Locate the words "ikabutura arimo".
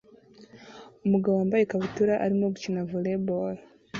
1.63-2.45